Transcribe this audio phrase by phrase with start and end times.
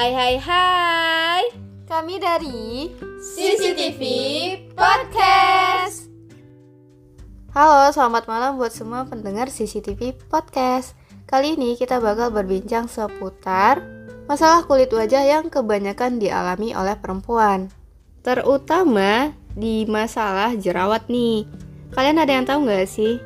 [0.00, 1.42] Hai hai hai.
[1.84, 2.88] Kami dari
[3.20, 4.00] CCTV
[4.72, 6.08] Podcast.
[7.52, 10.96] Halo, selamat malam buat semua pendengar CCTV Podcast.
[11.28, 13.84] Kali ini kita bakal berbincang seputar
[14.24, 17.68] masalah kulit wajah yang kebanyakan dialami oleh perempuan.
[18.24, 21.44] Terutama di masalah jerawat nih.
[21.92, 23.20] Kalian ada yang tahu nggak sih?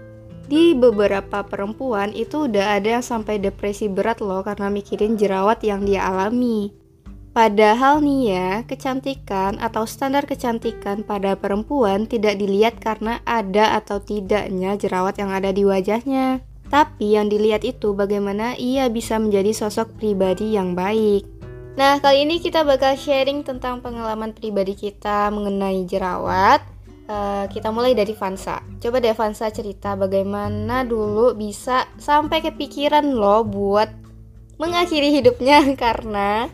[0.44, 5.88] Di beberapa perempuan itu udah ada yang sampai depresi berat loh karena mikirin jerawat yang
[5.88, 6.68] dia alami.
[7.34, 14.78] Padahal nih ya, kecantikan atau standar kecantikan pada perempuan tidak dilihat karena ada atau tidaknya
[14.78, 16.44] jerawat yang ada di wajahnya.
[16.70, 21.26] Tapi yang dilihat itu bagaimana ia bisa menjadi sosok pribadi yang baik.
[21.74, 26.73] Nah, kali ini kita bakal sharing tentang pengalaman pribadi kita mengenai jerawat
[27.04, 28.64] Uh, kita mulai dari Vansa.
[28.80, 33.92] Coba deh Vansa cerita bagaimana dulu bisa sampai kepikiran lo buat
[34.56, 36.48] mengakhiri hidupnya karena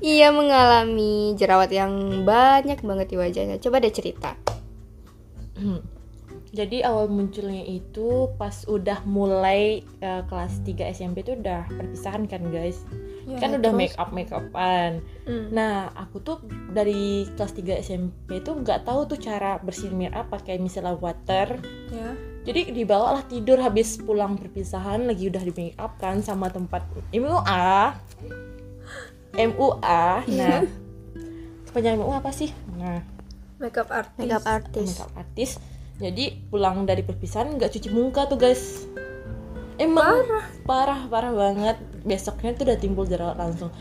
[0.00, 3.56] ia mengalami jerawat yang banyak banget di wajahnya.
[3.60, 4.32] Coba deh cerita.
[6.48, 12.40] Jadi awal munculnya itu pas udah mulai uh, kelas 3 SMP itu udah perpisahan kan
[12.48, 12.88] guys?
[13.28, 15.04] Ya, kan udah make up make upan.
[15.28, 15.52] Hmm.
[15.52, 16.40] nah aku tuh
[16.72, 21.60] dari kelas 3 SMP itu nggak tahu tuh cara bersihin make up pakai misalnya water.
[21.92, 22.16] Ya.
[22.48, 26.80] jadi dibawa lah tidur habis pulang perpisahan lagi udah di make up kan sama tempat
[27.12, 27.68] MUA
[29.52, 30.60] MUA nah.
[31.68, 32.48] Kepanjangan MUA apa sih?
[32.80, 33.04] Nah.
[33.60, 34.16] Makeup artist.
[34.24, 34.96] Makeup artist.
[34.96, 35.54] Makeup artist
[35.98, 38.86] jadi pulang dari perpisahan nggak cuci muka tuh guys.
[39.78, 40.46] Emang parah.
[40.62, 41.76] Parah parah banget.
[42.06, 43.74] Besoknya tuh udah timbul jerawat langsung.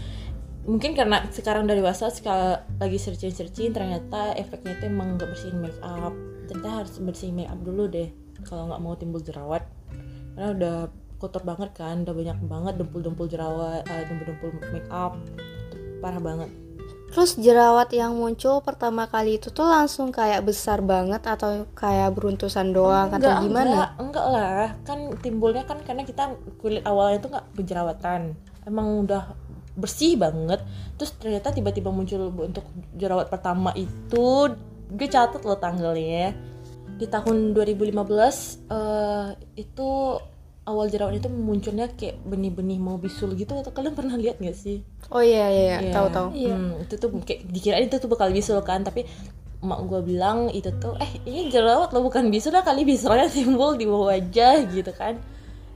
[0.68, 5.62] Mungkin karena sekarang dari dewasa sekali lagi searching searching ternyata efeknya itu emang nggak bersihin
[5.62, 6.12] make up.
[6.50, 8.10] Ternyata harus bersihin make up dulu deh
[8.44, 9.64] kalau nggak mau timbul jerawat.
[10.34, 10.76] Karena udah
[11.18, 15.18] kotor banget kan udah banyak banget dempul-dempul jerawat uh, dempul-dempul make up.
[16.02, 16.50] Parah banget
[17.08, 22.76] Terus jerawat yang muncul pertama kali itu tuh langsung kayak besar banget atau kayak beruntusan
[22.76, 23.72] doang enggak, atau gimana?
[23.72, 24.66] Enggak, enggak lah.
[24.84, 28.22] Kan timbulnya kan karena kita kulit awalnya tuh nggak berjerawatan.
[28.68, 29.24] Emang udah
[29.80, 30.60] bersih banget.
[31.00, 32.68] Terus ternyata tiba-tiba muncul untuk
[32.98, 34.52] jerawat pertama itu
[34.92, 36.36] gue catat loh tanggalnya.
[36.98, 37.94] Di tahun 2015
[38.74, 39.90] uh, itu
[40.68, 44.84] awal jerawat itu munculnya kayak benih-benih mau bisul gitu atau kalian pernah lihat gak sih?
[45.08, 45.94] Oh iya iya, iya.
[45.96, 46.28] tahu tahu.
[46.36, 46.54] Iya.
[46.54, 49.08] Hmm, itu tuh kayak dikirain itu tuh bakal bisul kan, tapi
[49.58, 53.74] mak gue bilang itu tuh eh ini jerawat lo bukan bisul lah kali bisulnya timbul
[53.74, 55.18] di bawah wajah gitu kan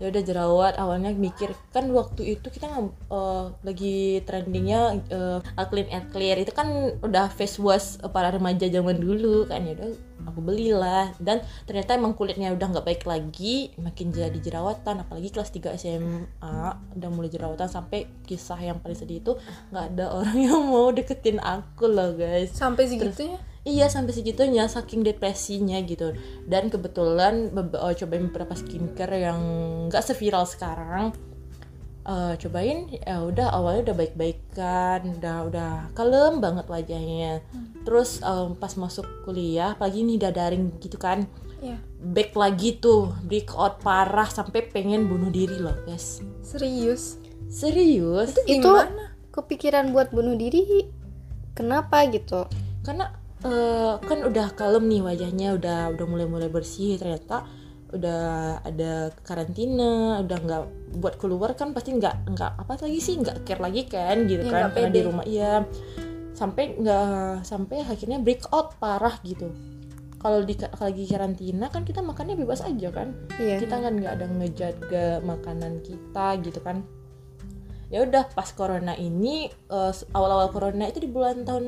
[0.02, 2.66] ya udah jerawat awalnya mikir kan waktu itu kita
[3.14, 5.40] uh, lagi trendingnya uh,
[5.70, 6.42] clean and clear.
[6.42, 9.62] Itu kan udah face wash para remaja zaman dulu kan.
[9.62, 9.94] Ya udah
[10.26, 11.14] aku belilah.
[11.22, 15.06] Dan ternyata emang kulitnya udah nggak baik lagi makin jadi jerawatan.
[15.06, 16.58] Apalagi kelas 3 SMA
[16.98, 19.38] udah mulai jerawatan sampai kisah yang paling sedih itu
[19.70, 22.50] nggak ada orang yang mau deketin aku loh guys.
[22.58, 23.38] Sampai segitunya?
[23.38, 26.18] Terus, iya sampai segitunya saking depresinya gitu.
[26.46, 29.42] Dan kebetulan oh, cobain beberapa skincare yang
[29.90, 31.14] nggak seviral sekarang.
[32.02, 37.46] Uh, cobain ya udah awalnya udah baik-baikan udah udah kalem banget wajahnya.
[37.54, 37.78] Hmm.
[37.86, 41.30] terus um, pas masuk kuliah pagi nih dadaring gitu kan
[41.62, 41.78] yeah.
[42.02, 46.20] back lagi tuh breakout parah sampai pengen bunuh diri loh guys.
[46.42, 47.22] Serius?
[47.48, 48.34] Serius?
[48.34, 48.72] Itu, itu
[49.32, 50.90] kepikiran buat bunuh diri?
[51.54, 52.50] Kenapa gitu?
[52.82, 57.46] Karena uh, kan udah kalem nih wajahnya udah udah mulai mulai bersih ternyata
[57.92, 58.24] udah
[58.64, 60.64] ada karantina udah nggak
[61.04, 64.52] buat keluar kan pasti nggak nggak apa lagi sih nggak care lagi kan gitu ya,
[64.52, 65.54] kan karena di rumah iya.
[66.32, 69.52] Sampai nggak sampai akhirnya breakout parah gitu.
[70.18, 73.14] Kalau di lagi karantina kan kita makannya bebas aja kan.
[73.38, 73.60] Iya.
[73.60, 76.88] kita kan nggak ada ngejaga makanan kita gitu kan.
[77.92, 81.68] Ya udah pas corona ini uh, awal-awal corona itu di bulan tahun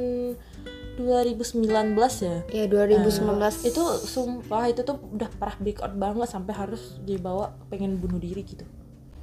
[0.98, 2.38] 2019 ya?
[2.50, 7.98] Iya 2019 uh, Itu sumpah itu tuh udah parah breakout banget Sampai harus dibawa pengen
[7.98, 8.66] bunuh diri gitu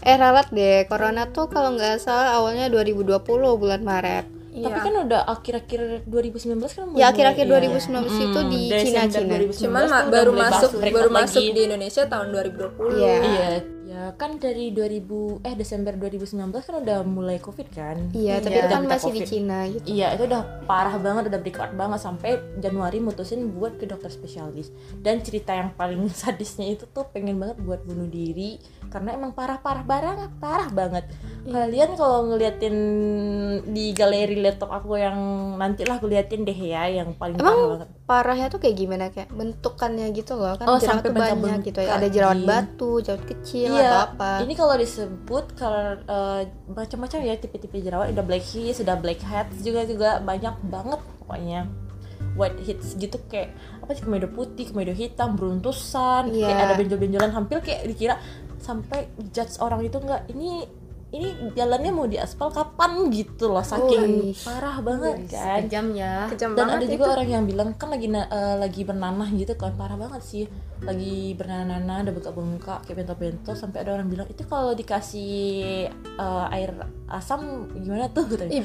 [0.00, 3.20] Eh ralat deh, corona tuh kalau nggak salah awalnya 2020
[3.60, 4.66] bulan Maret Iya.
[4.66, 5.80] Tapi kan udah akhir-akhir
[6.10, 7.70] 2019 kan Ya akhir-akhir iya.
[7.70, 9.34] 2019 hmm, itu di Cina-Cina.
[9.46, 12.98] Cuman baru masuk baru masuk di Indonesia tahun 2020.
[12.98, 13.14] Iya.
[13.22, 13.50] iya
[13.90, 17.98] ya kan dari 2000 eh Desember 2019 kan udah mulai covid kan?
[18.14, 19.18] Iya tapi ya, kan masih COVID.
[19.18, 19.82] di Cina gitu.
[19.90, 24.70] Iya itu udah parah banget udah breakout banget sampai Januari mutusin buat ke dokter spesialis.
[25.02, 28.62] Dan cerita yang paling sadisnya itu tuh pengen banget buat bunuh diri
[28.94, 31.10] karena emang parah parah barang parah banget.
[31.40, 31.66] Iya.
[31.66, 32.76] kalian kalau ngeliatin
[33.74, 35.18] di galeri laptop aku yang
[35.58, 39.04] nantilah aku liatin deh ya yang paling emang parah banget parahnya tuh kayak gimana?
[39.14, 41.94] Kayak bentukannya gitu loh kan Oh, jerawat tuh banyak gitu ya.
[41.94, 44.30] Ada jerawat batu jerawat kecil Iya, atau apa.
[44.42, 50.18] Ini kalau disebut kalau eh, macam-macam ya tipe-tipe jerawat, udah blackheads, sudah blackheads juga juga
[50.18, 51.70] banyak banget pokoknya.
[52.34, 56.46] Whiteheads gitu kayak apa sih komedo putih, komedo hitam, beruntusan, Iya.
[56.50, 58.18] kayak ada benjol-benjolan hampir kayak dikira
[58.60, 60.68] sampai judge orang itu enggak ini
[61.10, 63.66] ini jalannya mau diaspal kapan gitu loh?
[63.66, 65.66] Saking parah banget kan.
[65.66, 66.30] Kejam ya.
[66.30, 67.14] kejam dan ada juga itu.
[67.18, 69.74] orang yang bilang kan lagi na- eh, lagi bernanah gitu kan.
[69.74, 70.44] Parah banget sih.
[70.86, 76.70] Lagi bernanah ada bengkak-bengkak kayak bentol-bentol sampai ada orang bilang itu kalau dikasih eh, air
[77.10, 78.30] asam gimana tuh?
[78.46, 78.62] Ih,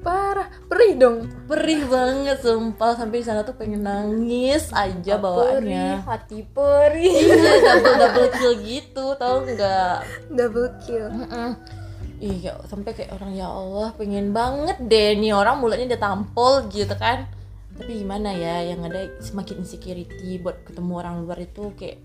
[0.00, 0.48] parah.
[0.72, 1.28] Perih dong.
[1.44, 2.96] Perih banget sumpah.
[2.96, 6.08] Sampai di sana tuh pengen nangis aja bawaannya.
[6.08, 7.20] hati perih.
[7.20, 9.96] iya double double kill gitu tau nggak?
[10.32, 11.12] Double kill.
[11.12, 11.81] Mm-mm.
[12.22, 16.94] Iya, sampai kayak orang ya Allah pengen banget deh nih orang mulutnya udah tampol gitu
[16.94, 17.26] kan.
[17.74, 21.98] Tapi gimana ya, yang ada semakin insecurity buat ketemu orang luar itu kayak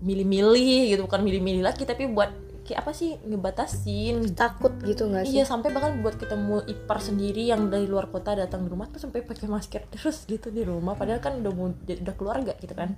[0.00, 2.30] milih-milih gitu, bukan milih-milih lagi tapi buat
[2.62, 4.30] kayak apa sih ngebatasin.
[4.38, 8.38] takut gitu nggak sih Iya, sampai bahkan buat ketemu ipar sendiri yang dari luar kota
[8.38, 11.74] datang ke rumah tuh sampai pakai masker terus gitu di rumah padahal kan udah mau
[11.74, 12.94] udah keluarga gitu kan.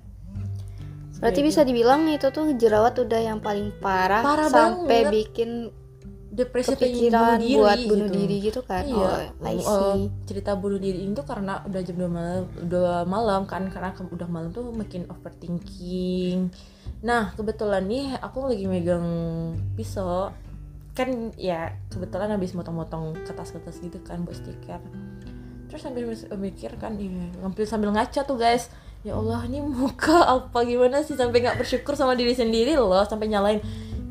[1.17, 5.13] berarti bisa dibilang itu tuh jerawat udah yang paling parah, Parah sampai banget.
[5.23, 5.49] bikin
[6.33, 8.17] Depresi kepikiran bunuh diri buat bunuh gitu.
[8.17, 12.43] diri gitu kan Iya, oh, I cerita bunuh diri itu karena udah jam 2 malam,
[12.57, 16.49] udah malam kan karena udah malam tuh makin overthinking.
[17.05, 19.05] Nah, kebetulan nih aku lagi megang
[19.77, 20.33] pisau.
[20.97, 24.81] Kan ya kebetulan habis motong-motong kertas-kertas gitu kan buat stiker.
[25.69, 28.73] Terus sambil mikir kan, iya, sambil sambil ngaca tuh guys.
[29.03, 33.27] Ya Allah, ini muka apa gimana sih sampai nggak bersyukur sama diri sendiri loh, sampai
[33.27, 33.59] nyalain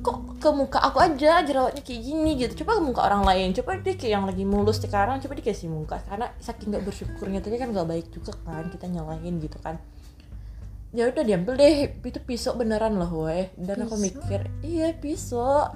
[0.03, 2.67] kok ke muka aku aja jerawatnya kayak gini gitu.
[2.67, 3.55] Coba ke muka orang lain.
[3.55, 6.03] Coba deh kayak yang lagi mulus sekarang coba dikasih muka.
[6.03, 9.79] Karena saking nggak bersyukurnya tadi kan nggak baik juga kan kita nyalain gitu kan.
[10.93, 11.95] Ya udah diambil deh.
[12.03, 13.55] Itu pisau beneran loh weh.
[13.55, 15.71] Dan aku mikir iya pisau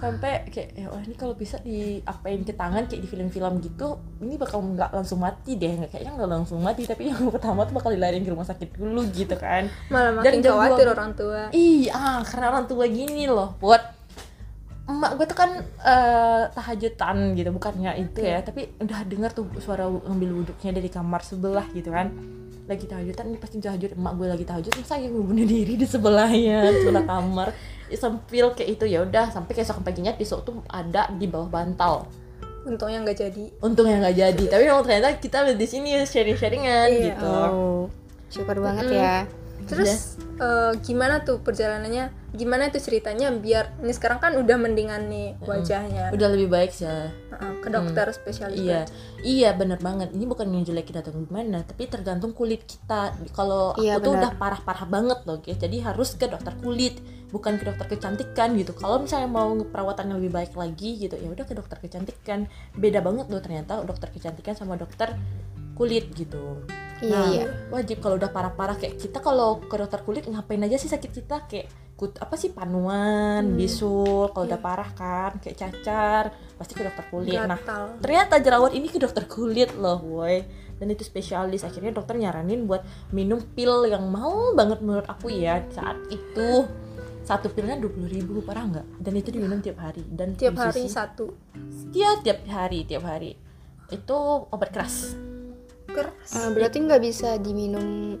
[0.00, 4.34] sampai kayak ya wah ini kalau bisa diapain ke tangan kayak di film-film gitu ini
[4.34, 5.68] bakal nggak langsung mati deh.
[5.76, 9.04] Nggak kayaknya nggak langsung mati tapi yang pertama tuh bakal dilariin ke rumah sakit dulu
[9.12, 9.68] gitu kan.
[9.92, 11.42] Malah Dan makin jam khawatir dua- orang tua.
[11.52, 13.82] Iya, karena orang tua gini loh, buat
[14.90, 19.86] emak gue tuh kan eh, tahajudan gitu, bukannya itu ya, tapi udah dengar tuh suara
[19.86, 22.10] ngambil wuduknya dari kamar sebelah gitu kan.
[22.70, 25.82] Lagi tahajudan, ini pasti tahajud emak gue lagi tahajud, terus saya mau bunuh diri di
[25.82, 27.50] sebelahnya, sebelah kamar.
[27.90, 32.06] Ya, Sempil kayak itu ya udah, sampai keesokan paginya pisau tuh ada di bawah bantal.
[32.60, 37.04] untungnya nggak jadi Untungnya nggak jadi, tapi memang ternyata kita di sini sharing-sharingan Iya.
[37.08, 37.32] gitu.
[37.32, 37.82] oh
[38.28, 39.24] syukur banget ya
[39.70, 45.34] terus eh, gimana tuh perjalanannya gimana tuh ceritanya biar ini sekarang kan udah mendingan nih
[45.42, 46.86] wajahnya Udah lebih baik sih.
[46.86, 48.86] Heeh, ke dokter spesialis Iya,
[49.26, 50.14] iya bener banget.
[50.14, 53.14] Ini bukan ngejelekin atau gimana, tapi tergantung kulit kita.
[53.34, 54.22] Kalau Iya, aku tuh benar.
[54.22, 55.58] udah parah-parah banget loh, guys.
[55.58, 57.02] Jadi harus ke dokter kulit,
[57.34, 58.78] bukan ke dokter kecantikan gitu.
[58.78, 62.46] Kalau misalnya mau perawatan yang lebih baik lagi gitu, ya udah ke dokter kecantikan.
[62.78, 65.18] Beda banget loh ternyata dokter kecantikan sama dokter
[65.80, 66.60] kulit gitu.
[67.00, 67.44] iya Nah, iya.
[67.72, 71.48] wajib kalau udah parah-parah kayak kita kalau ke dokter kulit ngapain aja sih sakit kita?
[71.48, 77.04] Kayak kut apa sih panuan, bisul, kalau udah parah kan kayak cacar, pasti ke dokter
[77.08, 77.40] kulit.
[77.40, 77.96] Nah, gatal.
[78.04, 80.44] ternyata jerawat ini ke dokter kulit loh woi.
[80.76, 81.64] Dan itu spesialis.
[81.64, 86.68] Akhirnya dokter nyaranin buat minum pil yang mau banget menurut aku ya saat itu.
[87.20, 88.86] Satu pilnya dua ribu parah nggak?
[88.96, 90.04] Dan itu diminum tiap hari.
[90.08, 91.36] Dan tiap hari satu.
[91.92, 93.36] Iya, tiap hari tiap hari.
[93.92, 95.29] Itu obat keras
[96.00, 96.30] keras.
[96.32, 98.16] Ah, berarti nggak bisa diminum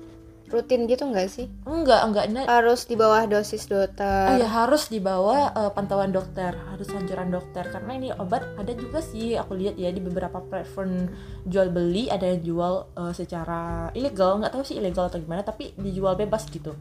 [0.50, 1.46] rutin gitu nggak sih?
[1.62, 2.24] Enggak enggak.
[2.34, 4.42] Nah, harus di bawah dosis Ah, dokter.
[4.42, 7.70] ya harus dibawa eh, pantauan dokter, harus anjuran dokter.
[7.70, 9.38] Karena ini obat ada juga sih.
[9.38, 11.06] Aku lihat ya di beberapa platform
[11.46, 15.70] jual beli ada yang jual eh, secara ilegal, nggak tahu sih ilegal atau gimana tapi
[15.78, 16.74] dijual bebas gitu.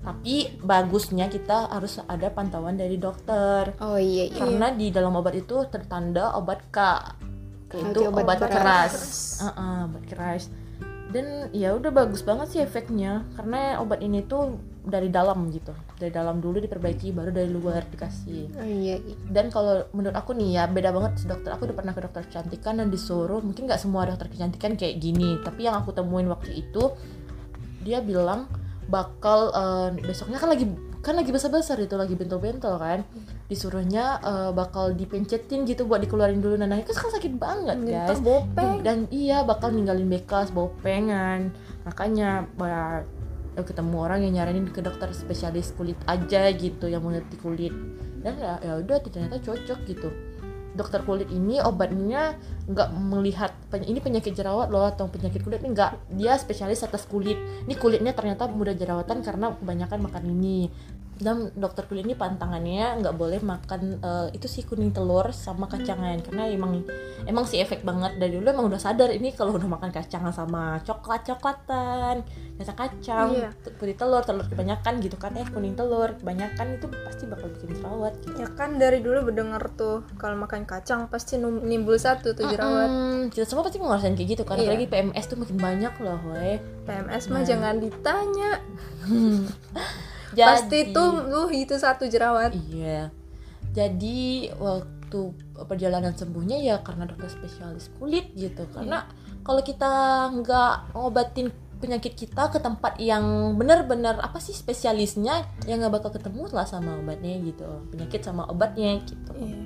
[0.00, 3.76] Tapi bagusnya kita harus ada pantauan dari dokter.
[3.84, 4.48] Oh iya iya.
[4.48, 6.78] Karena di dalam obat itu tertanda obat K
[7.78, 8.52] itu Berarti obat obat, keras.
[8.58, 8.94] keras,
[9.46, 10.44] Heeh, obat keras.
[11.10, 15.74] Dan ya udah bagus banget sih efeknya karena obat ini tuh dari dalam gitu.
[15.98, 18.54] Dari dalam dulu diperbaiki baru dari luar dikasih.
[18.54, 19.14] Oh iya iya.
[19.26, 21.50] dan kalau menurut aku nih ya beda banget sih dokter.
[21.50, 25.42] Aku udah pernah ke dokter kecantikan dan disuruh mungkin nggak semua dokter kecantikan kayak gini
[25.42, 26.94] tapi yang aku temuin waktu itu
[27.82, 28.46] dia bilang
[28.86, 30.66] bakal eh, besoknya kan lagi
[31.00, 33.04] kan lagi besar-besar itu lagi bentol-bentol kan.
[33.48, 36.60] Disuruhnya eh, bakal dipencetin gitu buat dikeluarin dulu.
[36.60, 38.20] Nanahnya kan sekarang sakit banget guys.
[38.20, 38.84] bopeng.
[38.84, 41.52] Dan iya bakal ninggalin bekas bopengan.
[41.88, 43.04] Makanya bah,
[43.56, 47.72] eh, ketemu orang yang nyaranin ke dokter spesialis kulit aja gitu yang mengerti kulit.
[48.20, 50.29] Dan ya ya udah ternyata cocok gitu
[50.80, 56.16] dokter kulit ini obatnya nggak melihat ini penyakit jerawat loh atau penyakit kulit ini nggak
[56.16, 57.36] dia spesialis atas kulit.
[57.68, 60.72] Ini kulitnya ternyata mudah jerawatan karena kebanyakan makan ini
[61.20, 66.18] dan dokter kulit ini pantangannya nggak boleh makan eh, itu sih kuning telur sama kacangan
[66.20, 66.80] karena emang
[67.22, 70.80] emang sih efek banget dari dulu emang udah sadar ini kalau udah makan kacangan sama
[70.80, 72.24] coklat coklatan
[72.56, 73.50] kacang kacang Iya.
[73.74, 78.12] kuning telur telur kebanyakan gitu kan eh kuning telur kebanyakan itu pasti bakal bikin jerawat
[78.18, 82.88] gitu Ya kan dari dulu berdengar tuh kalau makan kacang pasti nimbul satu tuh jerawat.
[82.88, 84.64] Hmm, kita semua pasti ngerasain kayak gitu kan Iya.
[84.66, 87.30] apalagi PMS tuh makin banyak loh weh PMS Nah.
[87.30, 88.50] mah jangan ditanya.
[90.30, 92.54] Jadi- Pasti tuh lu itu satu jerawat.
[92.68, 93.10] iya.
[93.70, 95.20] Jadi waktu
[95.64, 98.66] perjalanan sembuhnya ya karena dokter spesialis kulit gitu.
[98.68, 99.06] Karena
[99.42, 99.90] kalau kita
[100.32, 103.24] nggak ngobatin penyakit kita ke tempat yang
[103.56, 105.32] benar-benar apa sih spesialisnya
[105.64, 107.66] ya nggak bakal ketemu lah sama obatnya gitu.
[107.90, 109.32] Penyakit sama obatnya gitu.
[109.34, 109.58] Iya.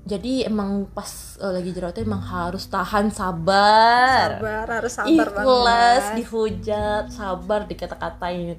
[0.00, 1.06] jadi emang pas
[1.38, 4.42] eh, lagi jerawat tuh emang harus tahan sabar.
[4.42, 6.16] Sabar, harus sabar ikhlas banget.
[6.18, 8.58] dihujat sabar dikata-katain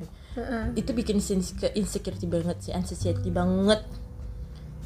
[0.77, 1.19] Itu bikin
[1.75, 3.83] insecurity banget sih anxiety banget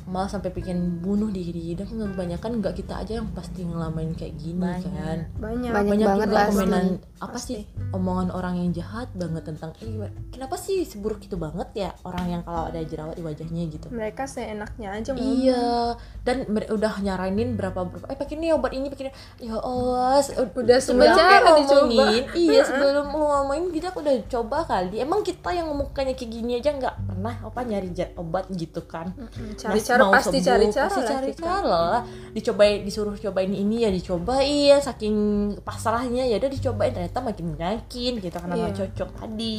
[0.06, 4.62] malah sampai bikin bunuh diri dan kebanyakan nggak kita aja yang pasti ngalamin kayak gini
[4.62, 5.72] kan Banyak.
[5.72, 6.86] Banyak banget juga lah komenan
[7.16, 7.56] apa Pasti.
[7.58, 9.88] sih omongan orang yang jahat banget tentang eh
[10.30, 14.28] kenapa sih seburuk itu banget ya orang yang kalau ada jerawat di wajahnya gitu Mereka
[14.28, 15.26] seenaknya aja ngomong.
[15.26, 15.66] Iya,
[16.22, 18.06] dan udah nyaranin berapa berapa.
[18.12, 19.10] Eh pakai ini obat ini pakai.
[19.40, 21.82] Ya Allah, se- Udah semua sebelum dicoba.
[21.88, 25.00] ngomongin, iya sebelum lu ngomongin kita udah coba kali.
[25.00, 29.16] Emang kita yang ngomongnya kayak gini aja nggak pernah apa nyari obat gitu kan?
[29.56, 31.42] Cari cara mau pasti sembuh, cari cara pasti lah cari kita.
[31.42, 32.02] cara lah.
[32.30, 34.78] Dicobain, disuruh cobain ini ya dicobain.
[34.78, 35.16] Saking
[35.60, 38.80] pasrahnya ya udah dicobain ternyata makin yakin gitu karena nggak Iya.
[38.84, 39.58] cocok tadi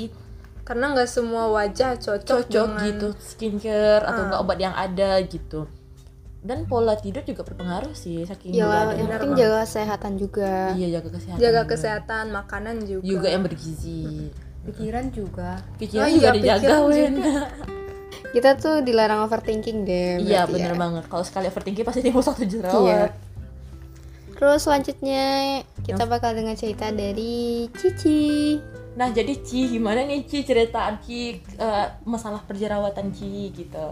[0.63, 4.27] Karena nggak semua wajah cocok, cocok dengan- gitu skincare atau Ah.
[4.27, 5.71] enggak obat yang ada gitu
[6.43, 11.11] dan pola tidur juga berpengaruh sih saking ya yang penting jaga kesehatan juga iya jaga
[11.13, 11.71] kesehatan Jaga juga.
[11.73, 13.03] kesehatan, makanan juga.
[13.05, 14.31] juga yang bergizi
[14.65, 17.15] pikiran juga pikiran Oh juga iya, dijaga Wen
[18.31, 20.77] kita tuh dilarang overthinking deh iya bener ya.
[20.77, 22.51] banget kalau sekali overthinking pasti timbul satu Iya.
[22.53, 23.13] jerawat
[24.37, 25.25] Terus selanjutnya
[25.81, 28.61] kita bakal dengar cerita dari Cici.
[28.93, 31.21] nah jadi Ci gimana nih Ci cerita Ci
[31.55, 33.89] eh, masalah perjerawatan Ci gitu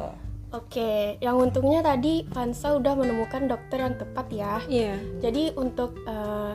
[0.50, 4.54] Oke, yang untungnya tadi Vansa udah menemukan dokter yang tepat ya.
[4.64, 4.94] Iya.
[5.18, 6.54] Jadi untuk eh,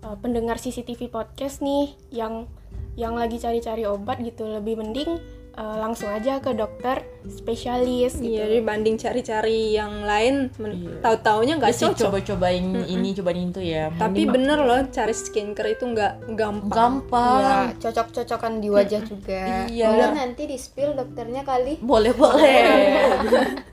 [0.00, 2.48] eh, pendengar CCTV podcast nih yang
[2.96, 5.20] yang lagi cari-cari obat gitu lebih mending
[5.54, 8.36] eh, langsung aja ke dokter spesialis gitu.
[8.36, 10.94] Iya, dibanding cari-cari yang lain, men- Iya.
[11.00, 12.04] tahu-taunya nggak Dia sih cocok.
[12.08, 16.68] coba-cobain ini cobain itu ya Tapi Mending bener loh, cari skincare itu nggak gampang.
[16.68, 19.42] gampang Ya, cocok-cocokan di wajah juga.
[19.66, 19.88] Iya.
[19.88, 21.78] Belum nanti di spill dokternya kali.
[21.80, 22.58] boleh boleh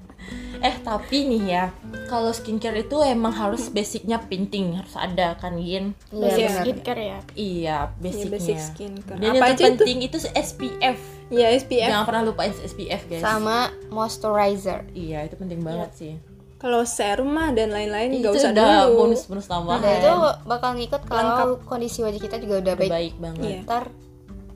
[0.61, 1.65] eh tapi nih ya
[2.05, 6.61] kalau skincare itu emang harus basicnya penting harus ada kan Yin Iya, Basic benar.
[6.61, 7.07] skincare ya.
[7.09, 9.17] iya Iya, basicnya basic skincare.
[9.17, 9.61] dan Apa yang aja itu?
[9.73, 10.99] terpenting itu SPF
[11.31, 11.87] Iya, SPF.
[11.87, 13.57] jangan pernah lupain SPF guys Sama
[13.87, 14.83] moisturizer.
[14.91, 16.13] iya itu penting banget sih
[16.57, 18.97] Kalau serum mah dan lain-lain itu nggak usah udah dulu.
[18.99, 20.11] bonus bonus tambahan Nah, itu
[20.45, 22.91] bakal ngikut kalau kondisi wajah kita juga udah baik.
[22.91, 23.59] baik banget Iya.
[23.63, 23.83] Ntar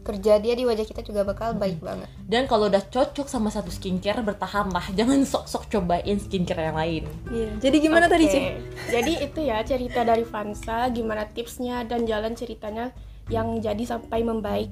[0.05, 2.05] kerja dia di wajah kita juga bakal baik banget.
[2.23, 7.03] dan kalau udah cocok sama satu skincare bertahan lah jangan sok-sok cobain skincare yang lain
[7.27, 7.49] Iya.
[7.59, 8.39] Jadi gimana tadi, Oke, Ci?
[8.91, 12.93] Jadi itu ya cerita dari Vansa, gimana tipsnya dan jalan ceritanya
[13.27, 14.69] yang jadi sampai membaik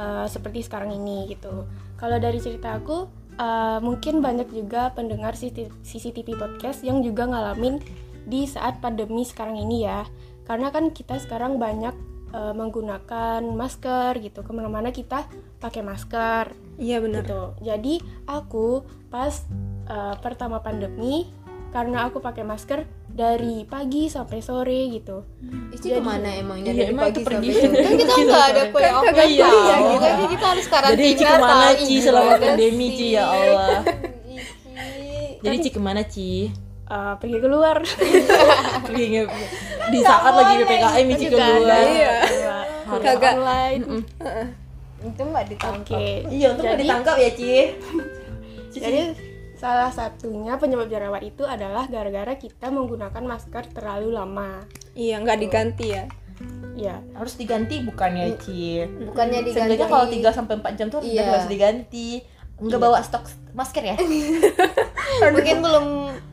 [0.00, 1.68] eh, seperti sekarang ini gitu.
[2.00, 3.04] Kalau dari cerita aku,
[3.36, 7.76] eh, mungkin banyak juga pendengar CCTV podcast yang juga ngalamin
[8.24, 10.08] di saat pandemi sekarang ini ya.
[10.48, 11.92] Karena kan kita sekarang banyak
[12.32, 15.28] eh, menggunakan masker gitu, ke mana-mana kita
[15.60, 17.28] pakai masker Iya benar.
[17.28, 17.42] gitu.
[17.60, 18.80] Jadi aku
[19.12, 19.44] pas
[19.90, 21.28] uh, pertama pandemi
[21.74, 25.22] karena aku pakai masker dari pagi sampai sore gitu.
[25.70, 27.48] Itu Jadi- ke mana emangnya Iya, dari emang pagi itu pergi.
[27.50, 27.82] sampai sore?
[27.82, 30.06] Kan kita nggak ada kuliah Kan kagak ya, kuliah, gitu.
[30.06, 30.96] Jadi kita harus karantina.
[30.96, 32.86] jadi Ci ke mana tahu Ci selama gimana pandemi?
[32.90, 33.68] Ci ya Allah
[34.26, 34.34] Ci.
[35.40, 36.30] jadi Ci ke mana Ci
[36.90, 37.76] Uh, pergi keluar.
[38.90, 39.30] Pergi nge-
[39.88, 42.14] di saat lagi PPKM ada, keluar Iya.
[42.26, 42.64] keluar.
[42.82, 43.32] Harus Kagak.
[43.36, 43.82] online.
[45.00, 45.94] Itu nggak ditangkap.
[45.94, 46.06] Oke.
[46.26, 47.54] Iya, untuk Jadi- ditangkap ya, Ci.
[48.72, 49.00] Jadi
[49.60, 54.64] salah satunya penyebab jerawat itu adalah gara-gara kita menggunakan masker terlalu lama.
[54.96, 56.04] Iya, nggak diganti ya.
[56.72, 58.88] Ya, harus diganti bukan ya, Ci?
[59.04, 59.76] Bukannya diganti.
[59.76, 61.28] Seenggaknya kalau 3 sampai 4 jam tuh Iya.
[61.28, 62.24] harus diganti.
[62.56, 63.96] Enggak bawa stok masker ya?
[65.34, 65.86] mungkin belum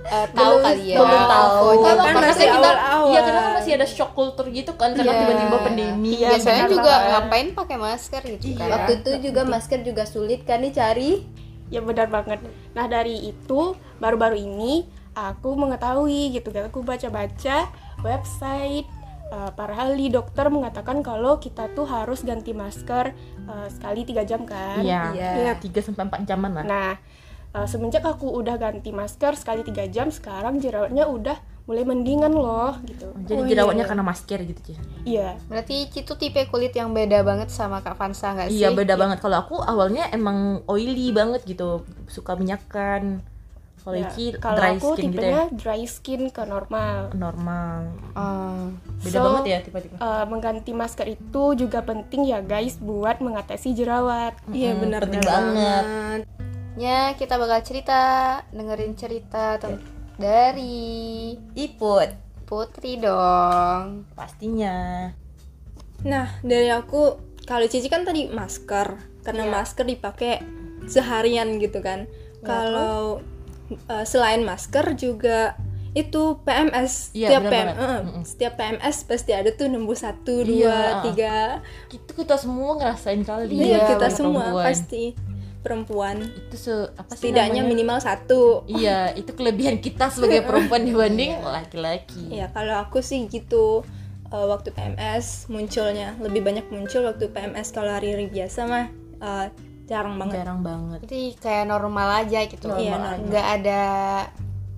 [0.04, 0.98] eh, tahu kali ya.
[1.00, 1.68] belum tahu.
[1.72, 2.04] infonya.
[2.04, 3.08] Kan masih kita awal-awal.
[3.08, 5.20] Iya, karena kan masih ada shock culture gitu kan karena Iya.
[5.24, 6.10] tiba-tiba pandemi.
[6.16, 7.10] Iya, biasanya juga banget.
[7.12, 8.68] ngapain pakai masker gitu kan.
[8.68, 8.74] Iya.
[8.76, 11.12] Waktu itu juga masker juga sulit kan dicari.
[11.68, 12.40] Ya benar banget.
[12.72, 17.66] Nah dari itu baru-baru ini aku mengetahui gitu kan aku baca-baca
[18.02, 18.86] website
[19.34, 23.12] uh, para ahli dokter mengatakan kalau kita tuh harus ganti masker
[23.46, 25.12] uh, sekali tiga jam kan Iya.
[25.14, 25.54] Iya.
[25.58, 26.64] Tiga sampai empat jaman lah.
[26.64, 26.92] nah
[27.52, 32.80] uh, semenjak aku udah ganti masker sekali tiga jam sekarang jerawatnya udah mulai mendingan loh
[32.82, 33.92] gitu Jadi Oh, jerawatnya iya.
[33.92, 34.74] karena masker gitu Ci.
[35.04, 38.58] iya Berarti itu tipe kulit yang beda banget sama Kak Vansa nggak sih?
[38.58, 39.20] Iya beda banget.
[39.20, 43.20] Kalau aku awalnya emang oily banget gitu, suka minyakan.
[43.78, 45.46] Kalau Ya, kalau dry aku skin gitu tipenya ya.
[45.54, 47.80] dry skin ke normal Normal.
[48.14, 48.72] Oh.
[48.98, 49.96] Beda So, banget ya tipe-tipe.
[49.98, 55.20] uh, mengganti masker itu juga penting ya guys buat mengatasi jerawat Iya Mm-mm, benar penting
[55.22, 55.84] benar banget.
[56.78, 58.00] Ya, kita bakal cerita,
[58.52, 59.82] dengerin cerita tem-
[60.16, 62.10] dari Iput
[62.46, 64.08] Putri dong.
[64.14, 65.10] pastinya.
[66.02, 69.52] Nah, dari aku kalau Cici kan tadi masker karena Iya.
[69.52, 70.34] masker dipakai
[70.86, 72.06] seharian gitu kan.
[72.40, 73.20] Kalau
[73.84, 75.58] uh, selain masker juga
[75.92, 77.76] itu PMS Iya, setiap PM, banget.
[77.76, 81.02] eh, setiap PMS pasti ada tuh nembus satu Iya, dua uh.
[81.04, 81.36] tiga
[81.90, 83.50] Itu kita semua ngerasain kali.
[83.52, 84.66] iya Iya, kita semua perempuan.
[84.68, 85.04] pasti
[85.68, 87.70] perempuan Itu se apa sih setidaknya namanya?
[87.70, 92.32] minimal satu Iya, itu kelebihan kita sebagai perempuan dibanding laki-laki.
[92.32, 93.84] ya kalau aku sih gitu
[94.28, 98.86] uh, waktu PMS munculnya lebih banyak muncul waktu PMS kalau hari-hari biasa mah
[99.20, 99.48] uh,
[99.86, 101.00] jarang banget Jarang banget.
[101.04, 102.66] Jadi kayak normal aja gitu.
[102.66, 103.20] Normal Iya, aja.
[103.22, 103.82] Nggak ada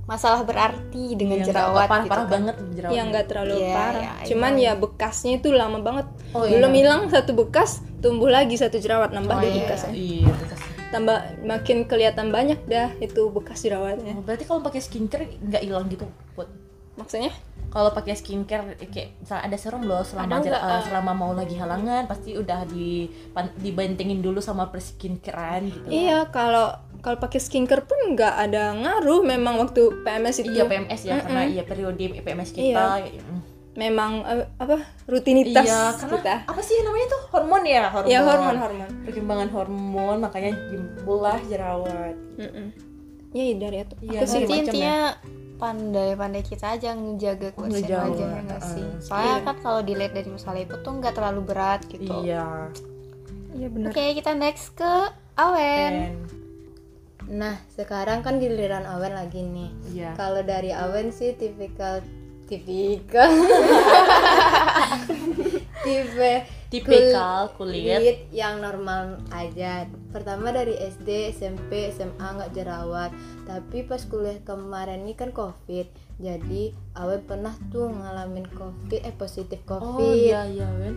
[0.05, 2.31] masalah berarti dengan Iya, nggak jerawat parah, gitu parah kan.
[2.31, 2.93] banget jerawat.
[2.93, 4.65] yang nggak terlalu Iya, parah iya, cuman iya.
[4.65, 6.51] ya bekasnya itu lama banget Oh, iya.
[6.51, 7.69] belum hilang satu bekas
[7.99, 9.57] tumbuh lagi satu jerawat nambah Oh, deh iya.
[9.59, 10.59] bekasnya Iya, bekas.
[10.89, 15.85] Tambah makin kelihatan banyak dah itu bekas jerawatnya Oh, berarti kalau pakai skincare nggak hilang
[15.87, 16.49] gitu, Put?
[16.97, 17.31] maksudnya
[17.69, 20.81] Kalau pakai skincare eh, kayak misalnya ada serum loh selama Ada ah?
[20.81, 23.05] selama mau lagi halangan pasti udah di
[23.61, 25.85] dibentengin dulu sama perskincarean gitu.
[25.85, 31.01] iya kalau kalau pakai skincare pun nggak ada ngaruh memang waktu PMS itu Iya PMS
[31.05, 31.53] ya karena Mm-mm.
[31.53, 33.05] iya periode PMS kita.
[33.05, 33.39] Mm.
[33.71, 38.09] Memang eh, apa rutinitas Iya, karena kita apa sih namanya tuh hormon ya hormon.
[38.09, 42.15] ya hormon hormon Perkembangan hormon makanya timbullah jerawat.
[42.35, 42.67] Mm-mm.
[43.29, 44.95] ya dari itu Iya, aku sih macam intinya
[45.55, 48.85] pandai-pandai kita aja ngejaga kebersihan Ngejaga, wajahnya nggak sih?
[48.85, 49.45] uh, Soalnya iya.
[49.45, 52.13] kan kalau dilihat dari masalah itu tuh nggak terlalu berat gitu.
[52.21, 52.47] Iya.
[53.51, 54.93] iya benar Oke, kita next ke
[55.35, 55.93] Awen.
[55.93, 56.15] Dan
[57.29, 59.69] Nah, sekarang kan giliran Awen lagi nih.
[59.93, 60.11] iya.
[60.15, 62.01] Kalau dari Awen sih tipikal
[62.49, 63.29] tipikal
[65.85, 66.33] tipe
[66.69, 67.97] Tipikal kulit.
[67.97, 69.89] kulit yang normal aja.
[70.13, 73.09] Pertama dari SD, SMP, SMA nggak jerawat.
[73.49, 75.89] Tapi pas kuliah kemarin ini kan COVID.
[76.21, 80.13] Jadi Awen pernah tuh ngalamin COVID, eh positif Oh COVID.
[80.13, 80.93] iya iya Wen.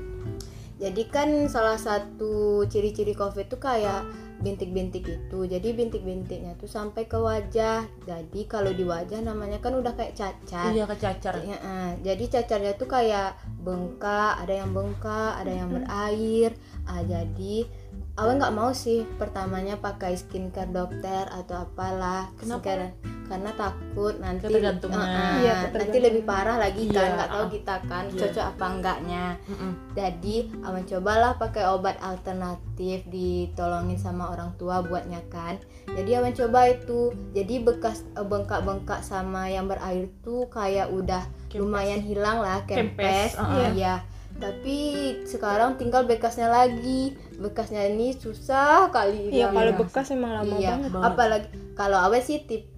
[0.81, 4.07] Jadi kan salah satu ciri-ciri COVID tuh kayak
[4.43, 5.39] bintik-bintik itu.
[5.47, 7.87] Jadi bintik-bintiknya tuh sampai ke wajah.
[8.05, 10.75] Jadi kalau di wajah namanya kan udah kayak cacar.
[10.75, 11.39] Iya kecacar.
[11.47, 16.51] Ya, eh, jadi cacarnya tuh kayak bengkak, ada yang bengkak, ada yang berair.
[16.85, 17.65] Ah, jadi
[18.13, 22.61] Awan nggak mau sih pertamanya pakai skincare dokter atau apalah Kenapa?
[22.61, 22.87] skincare
[23.25, 25.01] karena takut nanti Ketergantungan.
[25.01, 27.51] Eh, eh, Iya, nanti lebih parah lagi kan Iya, nggak tahu ah.
[27.51, 28.19] kita kan Iya.
[28.19, 29.73] cocok apa enggaknya Mm-mm.
[29.93, 35.57] jadi Awan cobalah pakai obat alternatif ditolongin sama orang tua buatnya kan
[35.89, 41.61] jadi Awan coba itu jadi bekas eh, bengkak-bengkak sama yang berair tuh kayak udah Kempes.
[41.61, 43.73] lumayan hilang lah Kempes, kempes uh-uh.
[43.73, 44.01] iya
[44.33, 44.79] tapi
[45.23, 51.05] sekarang tinggal bekasnya lagi bekasnya ini susah kali iya kalau bekas emang lama iya banget
[51.05, 52.72] apalagi kalau Awan sih tip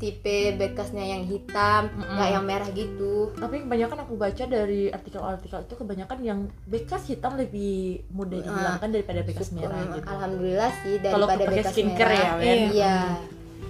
[0.00, 5.74] tipe bekasnya yang hitam nggak yang merah gitu Tapi kebanyakan aku baca dari artikel-artikel itu
[5.76, 10.08] kebanyakan yang bekas hitam lebih mudah dihilangkan daripada bekas Syukur, merah gitu.
[10.08, 12.16] Alhamdulillah sih Kalau daripada bekas skincare merah.
[12.18, 12.48] ya, Wen.
[12.48, 12.64] Iya.
[12.72, 12.96] Iya.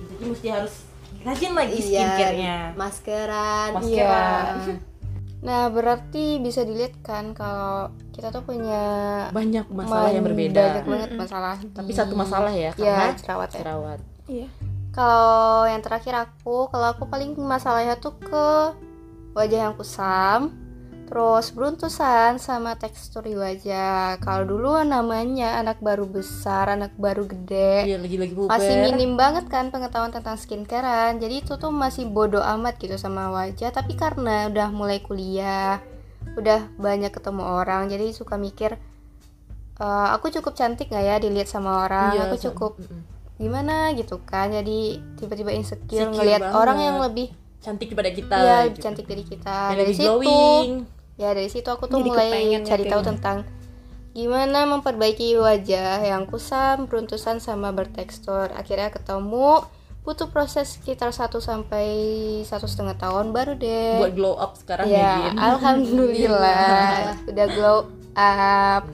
[0.08, 0.74] Jadi mesti harus
[1.20, 1.84] rajin lagi Iya.
[1.84, 2.56] skincare-nya.
[2.78, 3.68] Maskeran.
[3.74, 4.54] Maskeran.
[4.62, 4.76] Iya.
[5.40, 8.84] Nah, berarti bisa dilihat kan kalau kita tuh punya
[9.32, 10.52] Banyak masalah yang berbeda.
[10.52, 11.56] Banyak banget masalah.
[11.56, 13.56] Tapi di- satu masalah ya, ya karena jerawat ya.
[13.56, 14.00] jerawat.
[14.28, 14.48] iya
[15.00, 18.76] Kalau yang terakhir aku, kalau aku paling masalahnya tuh ke
[19.32, 20.52] wajah yang kusam,
[21.08, 24.20] terus beruntusan sama tekstur di wajah.
[24.20, 28.52] Kalau dulu namanya anak baru besar, anak baru gede, Iya lagi-lagi puber.
[28.52, 31.16] masih minim banget kan pengetahuan tentang skincarean.
[31.16, 33.72] Jadi itu tuh masih bodoh amat gitu sama wajah.
[33.72, 35.80] Tapi karena udah mulai kuliah,
[36.36, 38.76] udah banyak ketemu orang, jadi suka mikir.
[39.80, 42.12] "Eh, aku cukup cantik nggak ya dilihat sama orang?
[42.12, 42.72] Iya, aku sama- cukup.
[43.40, 46.60] Gimana gitu kan jadi tiba-tiba insecure Insecure ngelihat banget.
[46.60, 48.36] orang yang lebih cantik daripada kita.
[48.36, 48.64] ya gitu.
[48.68, 50.70] lebih cantik dari kita Dan dari situ glowing.
[51.16, 53.08] ya dari situ aku tuh Jadi mulai cari gitu tahu ya.
[53.10, 53.38] tentang
[54.10, 59.64] gimana memperbaiki wajah yang kusam beruntusan sama bertekstur akhirnya ketemu
[60.00, 61.86] butuh proses sekitar 1 sampai
[62.42, 65.36] satu setengah tahun baru deh buat glow up sekarang ya ya Gin.
[65.38, 66.96] alhamdulillah
[67.30, 67.78] udah glow
[68.16, 68.84] up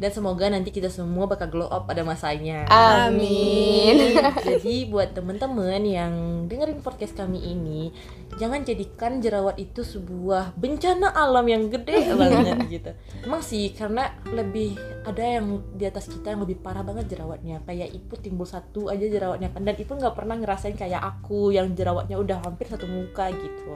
[0.00, 4.16] dan semoga nanti kita semua bakal glow up pada masanya amin
[4.50, 6.12] Jadi buat temen-temen yang
[6.48, 7.92] dengerin podcast kami ini,
[8.36, 12.90] jangan jadikan jerawat itu sebuah bencana alam yang gede banget gitu.
[13.24, 17.62] Emang sih karena lebih ada yang di atas kita yang lebih parah banget jerawatnya.
[17.64, 21.72] Kayak Ipu timbul satu aja jerawatnya kan dan Ipu nggak pernah ngerasain kayak aku yang
[21.72, 23.74] jerawatnya udah hampir satu muka gitu.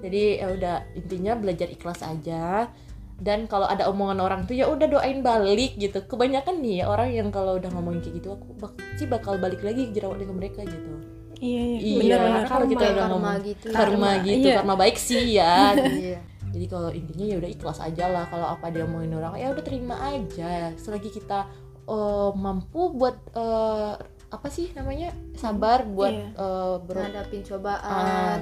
[0.00, 2.72] Jadi ya udah intinya belajar ikhlas aja
[3.20, 6.00] dan kalau ada omongan orang tuh ya udah doain balik gitu.
[6.02, 9.60] Kebanyakan nih ya orang yang kalau udah ngomongin kayak gitu aku bak sih bakal balik
[9.60, 10.90] lagi jerawatnya ke mereka gitu.
[11.40, 11.76] Iya iya.
[11.80, 13.66] Iya bener karena bener kalau kita udah karma ngomong gitu.
[13.70, 13.80] karma,
[14.10, 14.56] Karma, gitu iya.
[14.60, 15.54] karma baik sih ya
[16.00, 16.18] iya.
[16.50, 19.62] Jadi kalau intinya ya udah ikhlas aja lah kalau apa dia omongin orang ya udah
[19.62, 20.74] terima aja.
[20.74, 21.46] Selagi kita
[21.86, 23.92] eh, mampu buat eh,
[24.30, 26.26] apa sih namanya sabar buat Iya.
[26.34, 28.38] eh, ber- ngadapin Ah, cobaan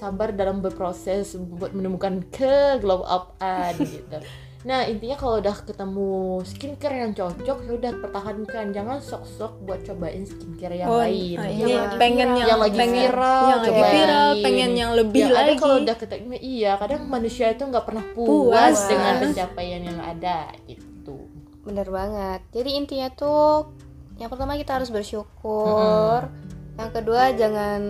[0.00, 4.16] sabar dalam berproses buat menemukan ke glow upan gitu.
[4.60, 6.12] Nah intinya kalau udah ketemu
[6.44, 11.36] skincare yang cocok ya udah pertahankan jangan sok-sok buat cobain skincare yang oh lain.
[11.40, 12.36] ah, ini Yang lagi pengen viral.
[12.36, 15.76] yang, Yang lagi pengen viral, yang lagi viral pengen yang lebih Yang ada lagi kalau
[15.80, 18.78] udah ketemu iya kadang manusia itu nggak pernah puas, Puas.
[18.84, 21.16] dengan pencapaian yang ada gitu.
[21.60, 23.72] bener banget jadi intinya tuh
[24.16, 26.28] yang pertama kita harus bersyukur
[26.76, 27.80] yang kedua jangan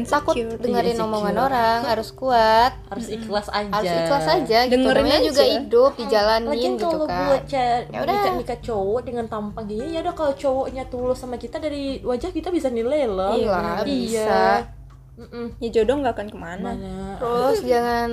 [0.00, 1.04] takut insecure dengerin insecure.
[1.04, 3.72] omongan orang harus kuat Harus ikhlas aja.
[3.72, 5.26] harus ikhlas aja gitu Dengerin namanya aja.
[5.26, 7.66] juga hidup Lagian dijalanin gitu kalau kan buat Ya
[7.98, 8.14] udah.
[8.14, 12.30] nikah nikah cowok dengan tampang gini ya udah kalau cowoknya tulus sama kita dari wajah
[12.30, 13.34] kita bisa nilai loh.
[13.34, 13.84] Iya lah, Iya.
[13.84, 14.42] bisa.
[15.16, 15.46] Mm-mm.
[15.58, 16.96] ya jodoh nggak akan ke mana Mana?
[17.16, 18.10] terus jangan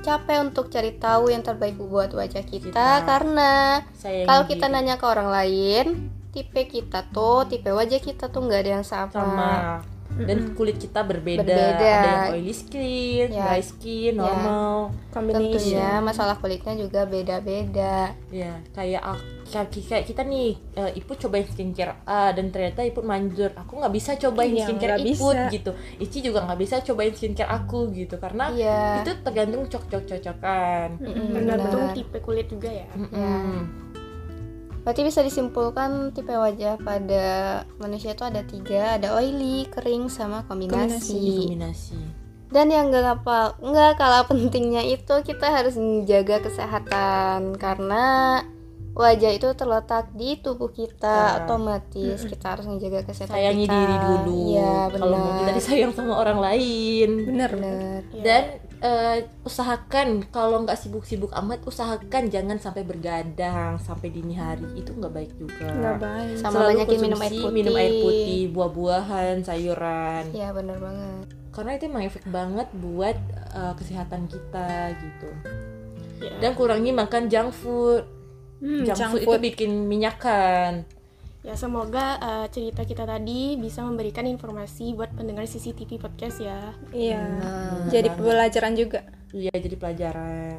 [0.00, 3.04] capek untuk cari tahu yang terbaik buat wajah kita, Kita.
[3.04, 3.78] karena
[4.24, 4.74] kalau kita diri.
[4.74, 5.86] nanya ke orang lain
[6.30, 9.50] tipe kita tuh tipe wajah kita tuh nggak ada yang sama, sama
[10.18, 11.40] dan kulit kita berbeda.
[11.40, 11.80] Berbeda.
[11.80, 13.44] ada yang oily skin, Ya.
[13.46, 14.20] dry skin, Ya.
[14.20, 14.92] normal.
[15.10, 21.18] combination tentunya masalah kulitnya juga beda-beda Ya, kayak ak- kayak kayak kita nih, eh, Ipu
[21.18, 23.50] cobain skincare A dan ternyata Ipu manjur.
[23.56, 25.50] Aku nggak bisa cobain Iya, skincare bisa.
[25.50, 25.70] gitu.
[25.98, 30.88] Ici juga nggak bisa cobain skincare aku gitu karena iya itu tergantung cocok-cocokan.
[30.96, 31.94] Mm-mm, Tergantung benar.
[31.94, 32.86] tipe kulit juga ya.
[32.94, 33.89] Mm-mm.
[34.80, 37.26] Berarti bisa disimpulkan tipe wajah pada
[37.76, 41.46] manusia itu ada tiga, ada oily, kering, sama kombinasi.
[41.46, 42.00] Kombinasi.
[42.48, 48.40] Dan yang nggak apa nggak kalah pentingnya itu kita harus menjaga kesehatan karena
[48.90, 51.36] wajah itu terletak di tubuh kita, Ah.
[51.38, 53.76] otomatis kita harus menjaga kesehatan Sayangi kita.
[53.76, 54.34] diri dulu.
[54.50, 55.54] Iya Kalau mau kita benar.
[55.54, 57.10] disayang sama orang lain.
[57.22, 57.50] Benar.
[57.54, 58.18] Iya.
[58.18, 58.42] Dan
[58.80, 64.64] eh, usahakan kalau nggak sibuk-sibuk amat, usahakan jangan sampai bergadang sampai dini hari.
[64.76, 65.68] Itu nggak baik juga.
[65.68, 67.52] nggak baik Sama Selalu banyakin minum air putih.
[67.52, 70.24] minum air putih, buah-buahan, sayuran.
[70.32, 71.24] Iya benar banget.
[71.50, 73.16] Karena itu emang efek banget buat
[73.54, 75.30] eh, kesehatan kita gitu.
[76.20, 76.36] Iya.
[76.40, 78.04] Dan kurangi makan junk food.
[78.60, 79.40] Hmm, junk, junk food, itu food.
[79.40, 80.84] bikin minyakan.
[81.40, 86.76] Ya semoga uh, cerita kita tadi bisa memberikan informasi buat pendengar CCTV podcast ya.
[86.92, 88.20] iya Nah, jadi banget.
[88.20, 89.00] pelajaran juga
[89.30, 90.58] Iya, jadi pelajaran.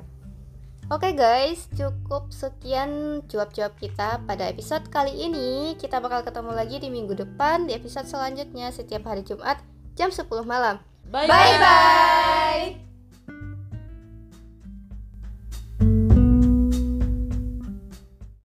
[0.92, 5.80] Oke guys, cukup sekian cuap-cuap kita pada episode kali ini.
[5.80, 9.64] Kita bakal ketemu lagi di minggu depan di episode selanjutnya setiap hari Jumat
[9.96, 10.84] jam 10 malam.
[11.08, 12.91] Bye Bye bye.